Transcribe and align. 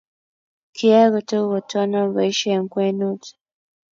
kiyai 0.75 1.09
kutuk 1.13 1.45
kotonon 1.51 2.07
boisie 2.13 2.53
eng' 2.57 2.71
kwenut 2.73 3.23